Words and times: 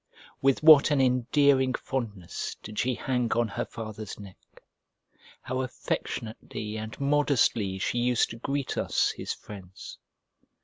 With 0.41 0.63
what 0.63 0.89
an 0.89 0.99
endearing 0.99 1.75
fondness 1.75 2.55
did 2.63 2.79
she 2.79 2.95
hang 2.95 3.31
on 3.33 3.47
her 3.49 3.65
father's 3.67 4.19
neck! 4.19 4.63
How 5.43 5.61
affectionately 5.61 6.75
and 6.75 6.99
modestly 6.99 7.77
she 7.77 7.99
used 7.99 8.31
to 8.31 8.37
greet 8.37 8.79
us 8.79 9.11
his 9.11 9.31
friends! 9.31 9.99